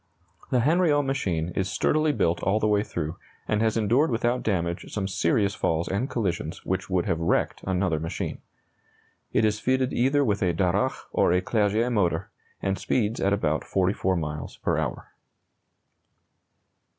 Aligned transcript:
The 0.49 0.61
Hanriot 0.61 1.05
machine 1.05 1.49
is 1.49 1.69
sturdily 1.69 2.11
built 2.11 2.41
all 2.41 2.59
the 2.59 2.65
way 2.65 2.81
through, 2.81 3.17
and 3.47 3.61
has 3.61 3.77
endured 3.77 4.09
without 4.09 4.41
damage 4.41 4.91
some 4.91 5.07
serious 5.07 5.53
falls 5.53 5.87
and 5.87 6.09
collisions 6.09 6.65
which 6.65 6.89
would 6.89 7.05
have 7.05 7.19
wrecked 7.19 7.61
another 7.67 7.99
machine. 7.99 8.41
It 9.31 9.45
is 9.45 9.59
fitted 9.59 9.93
either 9.93 10.25
with 10.25 10.41
a 10.41 10.55
Darracq 10.55 11.05
or 11.11 11.31
a 11.31 11.39
Clerget 11.39 11.91
motor, 11.91 12.31
and 12.63 12.79
speeds 12.79 13.19
at 13.21 13.31
about 13.31 13.63
44 13.63 14.15
miles 14.15 14.57
per 14.57 14.79
hour. 14.79 15.11